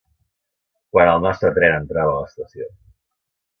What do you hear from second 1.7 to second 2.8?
entrava a l'estació